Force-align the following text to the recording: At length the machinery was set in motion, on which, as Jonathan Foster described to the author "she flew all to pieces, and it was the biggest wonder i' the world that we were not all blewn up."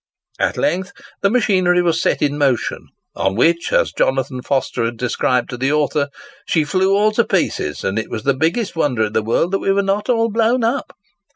At 0.39 0.57
length 0.57 0.93
the 1.21 1.29
machinery 1.29 1.83
was 1.83 2.01
set 2.01 2.23
in 2.23 2.35
motion, 2.35 2.87
on 3.15 3.35
which, 3.35 3.71
as 3.71 3.93
Jonathan 3.95 4.41
Foster 4.41 4.89
described 4.89 5.51
to 5.51 5.57
the 5.57 5.71
author 5.71 6.07
"she 6.47 6.63
flew 6.63 6.97
all 6.97 7.11
to 7.11 7.23
pieces, 7.23 7.83
and 7.83 7.99
it 7.99 8.09
was 8.09 8.23
the 8.23 8.33
biggest 8.33 8.75
wonder 8.75 9.05
i' 9.05 9.09
the 9.09 9.21
world 9.21 9.51
that 9.51 9.59
we 9.59 9.71
were 9.71 9.83
not 9.83 10.09
all 10.09 10.31
blewn 10.31 10.63
up." 10.63 10.93